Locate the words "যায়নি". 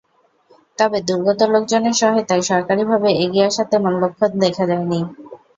4.69-4.99